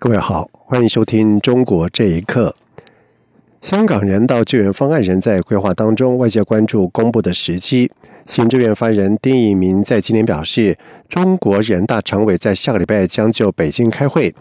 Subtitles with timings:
[0.00, 2.54] 各位好，欢迎收听《中国这一刻》。
[3.60, 7.90] 香港人道救援方案仍在规划当中，外界关注公布的时机。
[8.24, 14.32] 行政院发言人丁义明在今年表示，中国人大常委在下个礼拜将就北京开会。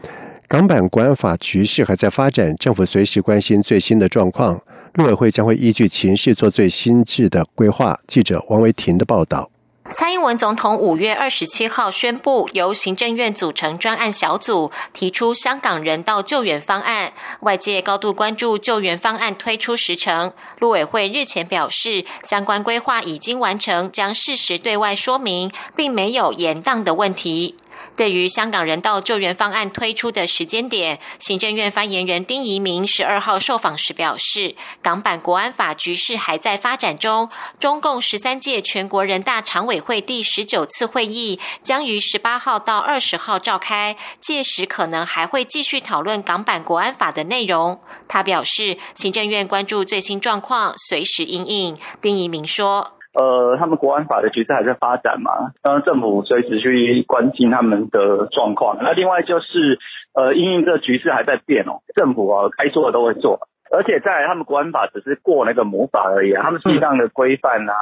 [0.48, 4.62] 港版国安法局势还在发展，政府随时关心最新的状况。
[4.94, 8.00] 陆委会将会依据情势做最新制的规划。
[8.06, 9.50] 记者王维婷的报道。
[9.90, 17.14] 蔡英文总统五月二十七号宣布，由行政院组成专案小组，提出香港人道救援方案。
[17.40, 20.34] 外界高度关注救援方案推出时程。
[20.60, 27.56] 陆委会日前表示，相关规划已经完成，将适时对外说明，并没有延宕的问题。
[27.98, 47.82] 对于香港人道救援方案推出的时间点，行政院发言人丁仪明十二号受访时表示，港版国安法局势还在发展中，中共十三届全国人大常委会第十九次会议将于十八号到二十号召开，届时可能还会继续讨论港版国安法的内容。
[48.08, 51.78] 他表示，行政院关注最新状况，随时应应。
[52.00, 52.97] 丁仪明说。
[53.20, 55.32] 呃，他们国安法的局势还在发展嘛？
[55.64, 58.78] 当然，政府随时去关心他们的状况。
[58.80, 59.80] 那另外就是，
[60.14, 63.40] 呃，因应这局势还在变哦，政府啊该做的都会做，
[63.76, 67.74] 而且在他们国安法只是过那个模法而已啊，他们实际上的规范啊。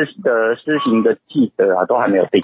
[0.00, 2.42] 施的施行的记者啊，都还没有定。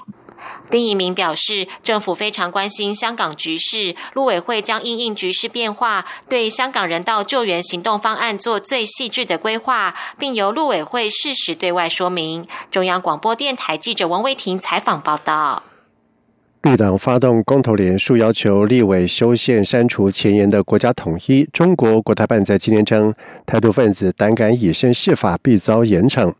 [0.71, 12.47] 丁一鸣表示，政府非常关心香港局势，陆委会将因应局势变化，对香港人道救援行动方案做最细致的规划，并由陆委会适时对外说明。
[12.71, 15.61] 中央广播电台记者王威婷采访报道。
[16.63, 21.43] 绿党发动公投联署，要求立委修宪删除前言的国家统一。
[21.51, 23.13] 中国国台办在今天称，
[23.45, 26.33] 台独分子胆敢以身试法，必遭严惩。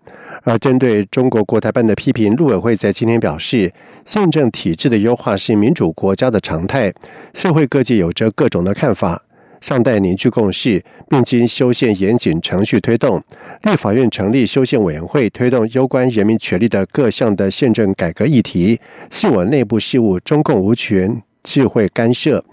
[0.43, 3.71] 而针对中国国台办的批评，陆委会在今天表示，
[4.05, 6.93] 宪政体制的优化是民主国家的常态，
[7.33, 9.23] 社会各界有着各种的看法。
[9.61, 13.23] 尚待凝聚共识，并经修宪严谨程序推动。
[13.61, 18.79] 立法院成立修宪委员会，推动攸关人民权利的各项的宪政改革议题，
[19.11, 22.43] 是我内部事务，中共无权智慧干涉。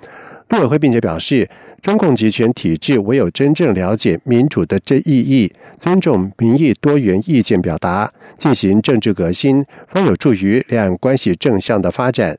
[0.50, 1.48] 陆委会并且表示，
[1.82, 12.38] 中共集权体制唯有真正了解民主的这意义，尊重民意多元意见表达，进行政治革新，方有助于两岸关系正向的发展。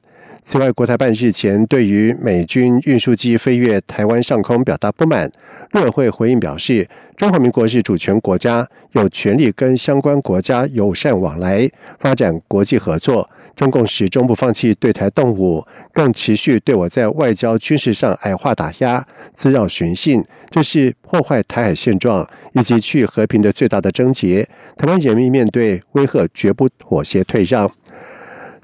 [0.50, 5.32] 此外，国台办日前对于美军运输机飞越台湾上空表达不满，
[5.74, 13.30] 陆委会回应表示，中华民国是主权国家，有权利跟相关国家友善往来，发展国际合作。
[13.56, 19.06] 中共始终不放弃对台动武，更持续对我在外交军事上矮化打压、
[19.36, 24.50] 滋扰寻衅，这是破坏台海现状以及去和平的最大的症结。
[24.78, 27.70] 台湾人民面对威吓，绝不妥协退让。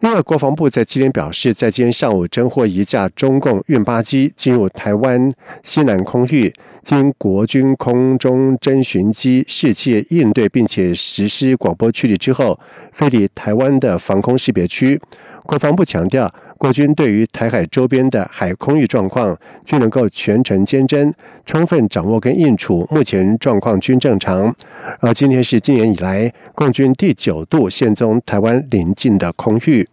[0.01, 5.31] 另外，国防部在今天表示，在今天上午侦获一架中共运八机进入台湾
[5.63, 12.59] 西南空域，经国军空中侦巡机视界应对，并且实施广播驱离之后，
[12.91, 14.99] 飞离台湾的防空识别区。
[15.43, 16.31] 国防部强调，
[16.65, 21.13] 国军对于台海周边的海空域状况均能够全程监侦，
[21.45, 24.51] 充分掌握跟应处，目前状况均正常。
[24.99, 29.87] 而今天是今年以来共军第九度现踪台湾邻近的空域。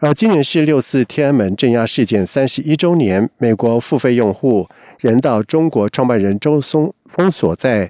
[0.00, 4.66] 而今年是六四天安门镇压事件三十一周年，美国付费用户
[4.98, 7.88] 人道中国创办人周松封锁在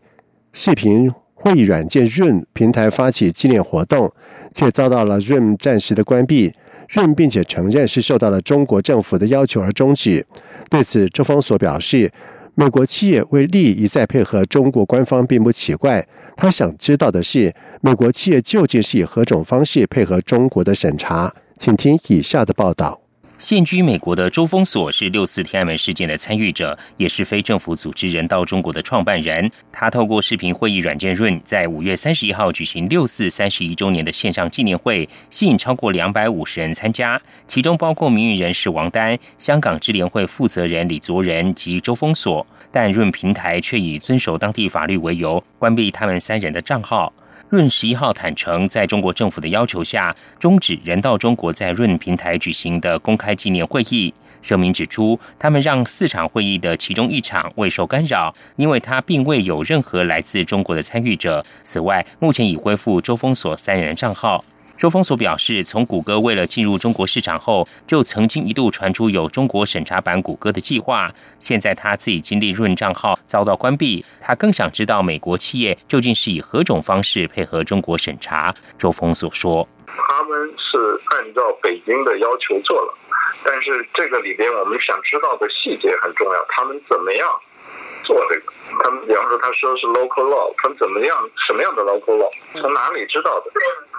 [0.53, 4.13] 视频会议软件 Room 平台发起纪念活动，
[4.53, 6.53] 却遭到了 Room 暂时的关闭。
[6.89, 10.25] 润并且承认是受到了中国政府的要求而终止。
[10.71, 12.11] 对此，周方所表示，
[12.55, 16.07] 美国企业为利益一再配合中国官方并不奇怪。
[16.37, 21.35] 他想知道的是，美国企业究竟是以何种方式配合中国的审查？
[21.57, 23.08] 请听以下的报道。
[23.39, 29.49] 现居美国的周峰锁是六四天安门事件的参与者，也是非政府组织人道中国的创办人。
[29.71, 42.45] 他透过视频会议软件润，在五月三十一号举行六四三十一周年的线上纪念会，吸引超过两百五十人参加，其中包括名誉人士王丹、香港支联会负责人李卓人及周峰锁。
[42.73, 47.13] 但润平台却以遵守当地法律为由，关闭他们三人的账号。
[47.51, 54.13] 润十一号坦诚，在中国政府的要求下，终止人道中国在润平台举行的公开纪念会议。
[54.43, 61.45] 声明指出，他们让四场会议的其中一场未受干扰，因为他并未有任何来自中国的参与者。
[61.63, 64.45] 此外，目前已恢复周封锁三人账号。
[64.79, 71.13] 周峰所表示，从谷歌为了进入中国市场后，就曾经一度传出有中国审查版谷歌的计划。
[71.41, 78.55] 现在他自己经历润账号遭到关闭，他更想知道美国企业究竟是以何种方式配合中国审查。
[78.79, 80.79] 周峰所说：“他们是
[81.17, 82.95] 按照北京的要求做了，
[83.45, 87.29] 但是这个里边我们想知道的细节很重要，他们怎么样？”
[88.09, 88.53] 做这个，
[88.83, 91.15] 他们比方说他说是 local law，他们怎么样？
[91.47, 92.31] 什么样的 local law？
[92.55, 93.51] 从哪里知道的？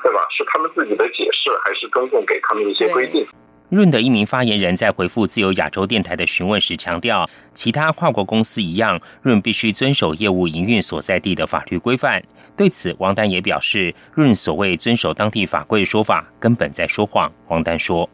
[0.01, 0.25] 对吧？
[0.31, 3.23] 是他们自己的解释，还是中共给他们一些规定？
[3.69, 12.19] 润的一名发言人在回复自由亚洲电台的询问时强调，其他跨国公司一样，润必须遵守业务营运所在地的法律规范。
[12.57, 17.31] 对此，王丹也表示，润所谓遵守当地法规的说法，根本在说谎。
[17.47, 18.09] 王丹说。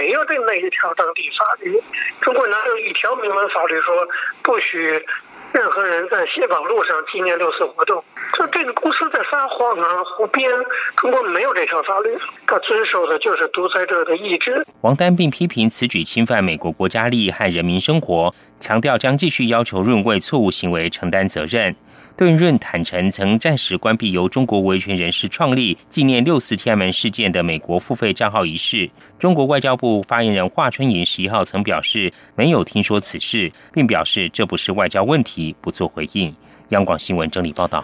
[0.00, 1.78] 没有的那一条当地法律，
[2.22, 3.94] 中国哪有一条明文法律说
[4.42, 4.78] 不许
[5.52, 8.02] 任何人在西港路上纪念六四活动？
[8.38, 10.50] 就这个公司在撒谎啊，胡编！
[10.96, 12.16] 中国没有这条法律，
[12.46, 14.64] 他遵守的就是独裁者的意志。
[14.80, 21.74] 王丹并批评此举侵犯美国国家利益和人民生活，强调将继续要求润为错误行为承担责任。
[22.16, 28.88] 顿润坦诚曾暂时关闭由中国维权人士创立纪念六四天安门事件的美国付费账号一事。
[29.18, 36.34] 中国外交部发言人华春莹十一号曾表示没有听说此事，并表示这不是外交问题，不做回应。
[36.68, 37.82] 央广新闻整理报道。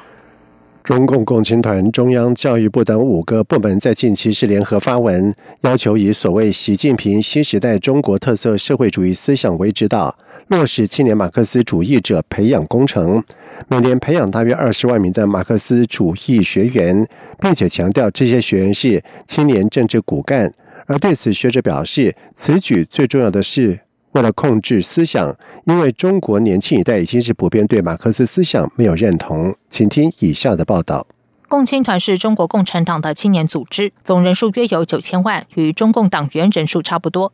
[0.86, 10.16] 中共共青团、中央教育部等五个部门在近期是联合发文，要求以所谓“习近平新时代中国特色社会主义思想”为指导，
[10.46, 13.20] 落实青年马克思主义者培养工程，
[13.66, 17.04] 每年培养大约二十万名的马克思主义学员，
[17.40, 20.52] 并且强调这些学员是青年政治骨干。
[20.86, 23.85] 而对此，学者表示，此举最重要的是。
[24.16, 25.36] 为了控制思想，
[25.66, 29.54] 因为中国年轻一代已经是普遍对马克思思想没有认同。
[29.68, 31.06] 请听以下的报道：
[31.50, 37.30] 共青团是中国共产党的青年组织，总人数约有九千万，与中共党员人数差不多。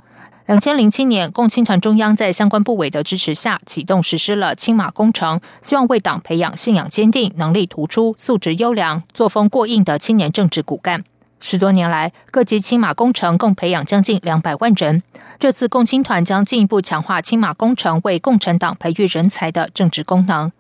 [0.47, 11.05] 两千零七年，共青团中央在相关部委的支持下，启动实施了青马工程，希望为党培养信仰坚定、能力突出、素质优良、作风过硬的青年政治骨干。
[11.45, 15.03] 十多年来，各级青马工程共培养将近两百万人。
[15.41, 20.53] 这次共青团将进一步强化青马工程为共产党培育人才的政治功能。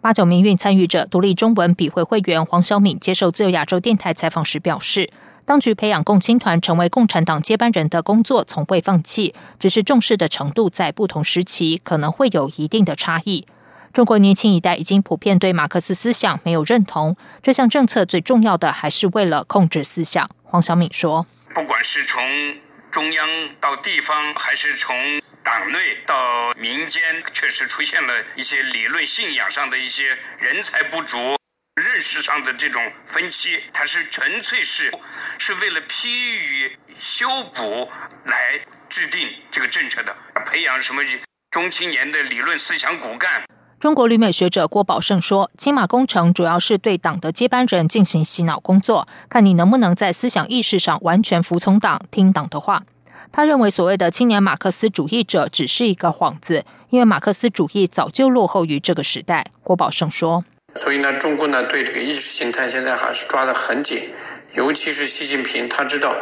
[0.00, 5.10] 八九民运参与者、独立中文笔会会员黄晓敏接受自由亚洲电台采访时表示，
[5.44, 13.44] 当局培养共青团成为共产党接班人的工作从未放弃，只是重视的程度在不同时期可能会有一定的差异。
[13.92, 17.16] 中国年轻一代已经普遍对马克思思想没有认同。
[17.42, 20.30] 这项政策最重要的还是为了控制思想。
[20.44, 22.22] 黄晓敏说：“不管是从
[22.90, 23.28] 中央
[23.58, 27.02] 到地方，还是从党内到民间，
[27.32, 31.36] 确实出现了一些理论信仰上的一些人才不足、
[31.74, 33.60] 认识上的这种分歧。
[33.72, 34.92] 它是纯粹是
[35.38, 37.90] 是为了批语修补
[38.26, 40.16] 来制定这个政策的，
[40.46, 41.02] 培养什么
[41.50, 43.42] 中青年的理论思想骨干。”
[43.80, 52.82] 中国旅美学者郭宝胜说：“青马工程主要是对党的接班人进行洗脑工作，看你能不能在思想意识上完全服从党、听党的话。”
[53.32, 59.46] 他认为，所谓的青年马克思主义者只是一个幌子，因为马克思主义早就落后于这个时代。
[59.62, 60.44] 郭宝胜说
[60.76, 64.10] ：“所以呢，中共呢对这个意识形态现在还是抓得很紧，
[64.56, 66.14] 尤其是习近平，他知道。”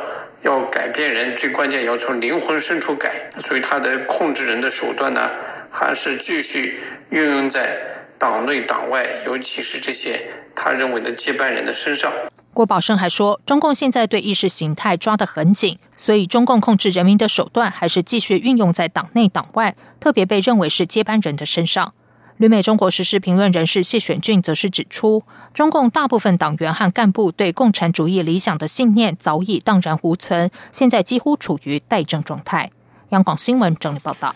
[0.42, 5.30] 要改变人，最关键要从灵魂深处改，所以他的控制人的手段呢，
[5.70, 6.78] 还是继续
[7.10, 7.78] 运用在
[8.18, 10.20] 党内党外，尤其是这些
[10.54, 12.12] 他认为的接班人的身上。
[12.54, 21.94] 郭宝生还说，中共现在对意识形态抓得很紧，所以中共控制人民的手段还是继续运用在党内党外，特别被认为是接班人的身上。
[22.38, 32.70] 旅美中国时事评论人士谢选俊则是指出，中共大部分党员和干部对共产主义理想的信念早已荡然无存，现在几乎处于待政状态。
[33.08, 34.32] 央广新闻整理报道。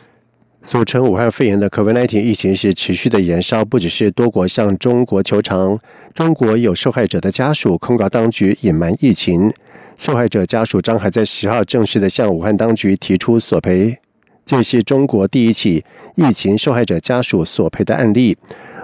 [0.62, 5.78] 俗称武汉肺炎的 COVID-19 疫情是持续的延烧，不只是多国向中国求偿，
[6.12, 9.52] 中国有受害者的家属控告当局隐瞒疫情。
[9.96, 13.96] 受害者家属张海在十号正式的向武汉当局提出索赔。
[14.44, 15.84] 这是中国第一起
[16.16, 18.36] 疫情受害者家属索赔的案例。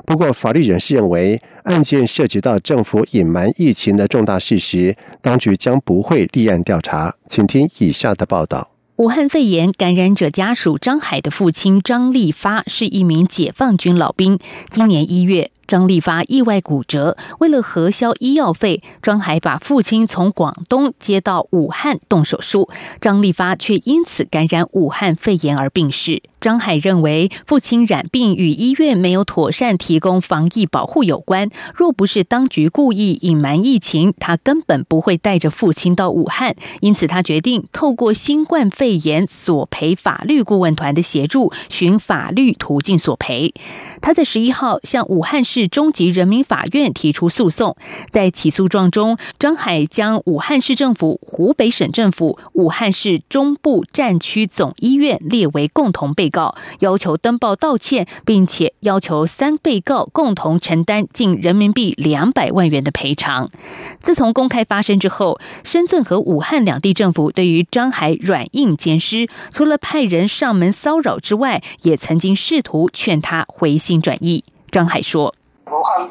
[0.06, 7.14] 不过，法律人士认为，案件涉及到政府隐瞒疫情的重大事实，当局将不会立案调查。
[7.28, 14.38] 请听以下的报道：武汉肺炎感染者家属张海的父亲张立发是一名解放军老兵，
[14.70, 15.50] 今年一月。
[15.68, 22.68] 张立发意外骨折，为了核销医药费，张海把父亲从广东接到武汉动手术，
[23.00, 26.22] 张立发却因此感染武汉肺炎而病逝。
[26.40, 31.50] 张海认为，父亲染病与医院没有妥善提供防疫保护有关。
[31.74, 36.54] 若不是当局故意隐瞒疫情，他根本不会带着父亲到武汉。
[36.80, 43.52] 因此，他决定透过新冠肺炎索赔法律顾问团的协助，寻法律途径索赔。
[44.00, 47.76] 他在十一号向武汉市市中级人民法院提出诉讼。
[48.10, 56.28] 在起诉状中，张海将武汉市政府、湖北省政府、武汉市中部战区总医院列为共同被。
[56.30, 63.50] 告要求登报道歉，并且要求三被告共同承担近人民币两百万元的赔偿。
[63.98, 74.44] 自从公开发生之后，深圳和武汉两地政府对于张海软硬兼施，除了派人上门骚扰之外，也曾经试图劝他回心转意。
[74.70, 75.34] 张海说。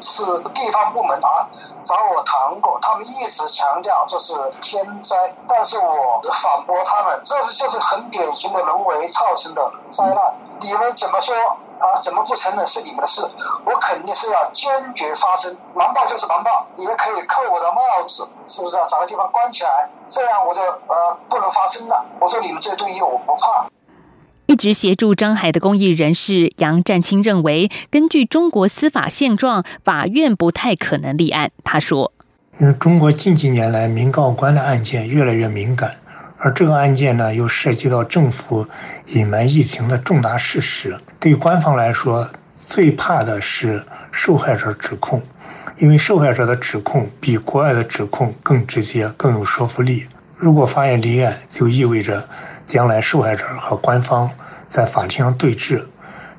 [0.00, 1.46] 是地方部门啊
[1.82, 10.34] 找我谈过，他们一直强调这是天灾，但是我反驳他们，这是就是很典型的人为造成的灾难。
[10.60, 11.34] 你们怎么说
[11.78, 12.00] 啊？
[12.02, 13.22] 怎么不承认是你们的事？
[13.64, 18.76] 我肯定是要坚决发声，瞒报就是瞒报，你们可以扣我的帽子，是不是？
[18.88, 22.04] 找个地方关起来，这样我就呃不能发声了。
[22.20, 23.66] 我说你们这对于我不怕。
[24.58, 31.52] 一直协助张海的公益人士杨占清认为，根据中国司法现状，法院不太可能立案。
[31.62, 32.12] 他说
[32.58, 35.94] ：“因为中国近几年来民告官的案件越来越敏感，
[36.38, 38.66] 而这个案件呢又涉及到政府
[39.10, 42.28] 隐瞒疫情的重大事实，对官方来说，
[42.68, 45.22] 最怕的是受害者指控，
[45.78, 50.06] 因为受害者的指控比国外的指控更直接、更有说服力。
[50.34, 52.28] 如果法院立案，就意味着。”
[52.68, 54.30] 将来受害者和官方
[54.66, 55.82] 在法庭上对峙，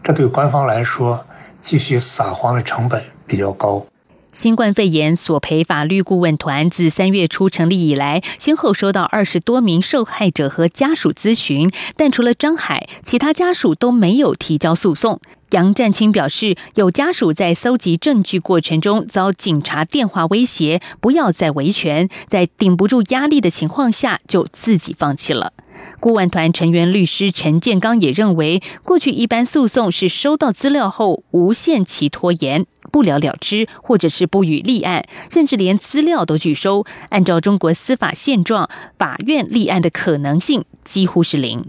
[0.04, 1.26] 这对官方来说
[1.60, 3.84] 继续撒谎的成本比较高。
[4.32, 15.20] 新冠肺炎索赔法律顾问团自三月初成立以来，先后收到二十多名受害者和家属咨询，但除了张海，其他家属都没有提交诉讼。
[15.50, 25.54] 杨占清表示，有家属在搜集证据过程中遭警察电话威胁，不要再维权，在顶不住压力的情况下，就自己放弃了。
[26.00, 36.86] 顾问团成员律师陈建刚也认为，过去一般诉讼是收到资料后无限期拖延，不了了之，或者是不予立案，甚至连资料都拒收。
[37.10, 41.66] 按照中国司法现状，法院立案的可能性几乎是零。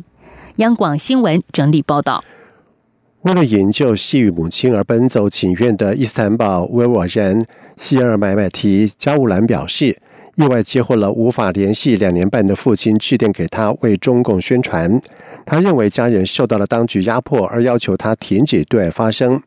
[0.56, 2.22] 央广新闻整理报道。
[3.22, 7.44] 为了营救系与母亲而奔走请愿的伊斯坦堡维吾尔人
[7.76, 10.00] 希尔买买提加乌兰表示。
[10.36, 15.00] 意外接获了无法联系两年半的父亲致电给他为中共宣传，
[15.44, 19.42] 他认为家人受到了当局压迫，而要求他停止对外发声。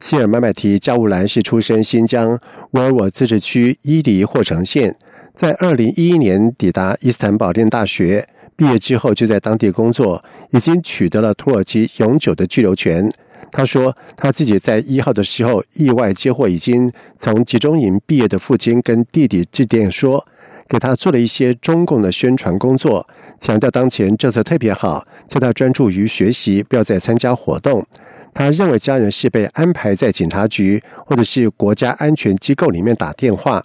[0.00, 2.38] 希尔麦麦提加乌兰是出身新疆
[2.70, 4.96] 维尔沃自治区伊犁霍城县，
[5.34, 13.10] 在二零一一年抵达伊斯坦堡念大学，毕业之后就在当地工作，已经取得了土耳其永久的居留权。
[13.50, 20.24] 他说，他自己在一号的时候意外接获已经从集中营毕业的父亲跟弟弟致电说，
[20.68, 23.06] 给他做了一些中共的宣传工作，
[23.38, 27.84] 强调当前政策特别好，叫他专注于学习，不要再参加活动。
[28.32, 33.64] 他认为家人是被安排在警察局或者是国家安全机构里面打电话。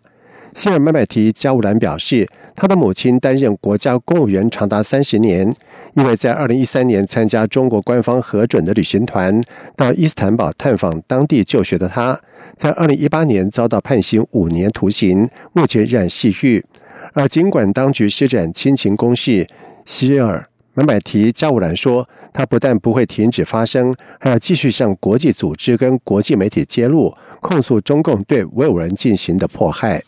[0.55, 2.27] 希尔麦麦提加乌兰表示。
[2.57, 5.53] 他的母亲担任国家公务员长达三十年，
[5.93, 9.41] 因为在二零一三年参加中国官方核准的旅行团
[9.75, 12.17] 到伊斯坦堡探访当地就学的他，
[12.55, 16.63] 在二零一八年遭到判刑五年徒刑，目前仍然系狱。
[17.11, 19.45] 而尽管当局施展亲情攻势，
[19.83, 30.01] 希尔麦麦提加乌兰说，他不但不会停止发声，还要继续向国际组织跟国际媒体揭露，控诉中共对维吾尔人进行的迫害。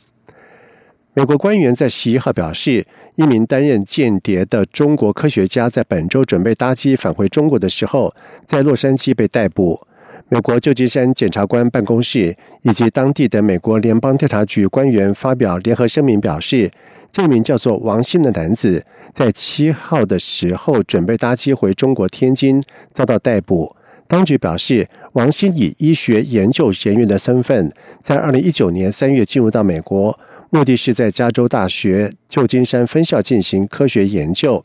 [1.18, 8.14] 美国官员在十一号表示，一名担任间谍的中国科学家在本周准备搭机返回中国的时候，
[8.46, 9.82] 在洛杉矶被逮捕。
[10.30, 16.70] 美国旧金山检察官办公室以及当地的美国联邦调查局官员发表联合声明，表示
[17.12, 22.62] 这名叫做王鑫的男子在七号的时候准备搭机回中国天津，
[22.94, 23.76] 遭到逮捕。
[24.08, 30.20] 当局表示，王鑫以医学研究人员的身份，在二零一九年三月进入到美国。
[30.50, 34.64] 目的是在加州大学旧金山分校进行科学研究。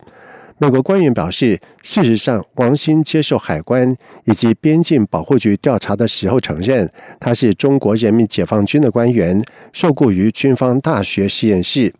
[0.59, 3.93] 美国官员表示，事实上，王鑫接受海关
[4.25, 11.93] 以及边境保护局调查的时候承认，他是中国人民解放军的官员，受雇于军方大学实验室。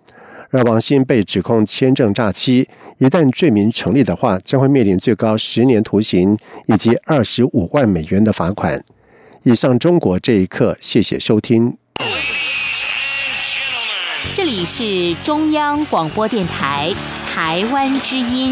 [0.51, 6.37] 而王鑫被指控签证诈欺，一旦罪名成立的话，将会面临最高十年徒刑
[6.67, 8.81] 以及二十五万美元的罚款。
[9.41, 11.75] 以上，中国这一刻，谢谢收听。
[14.31, 16.91] 这里是中央广播电台
[17.27, 18.51] 台湾之音。